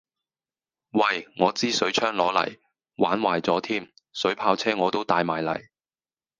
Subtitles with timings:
[0.93, 2.57] 喂我支水槍攞嚟，
[2.95, 5.69] 玩壞咗添，水炮車我都帶埋嚟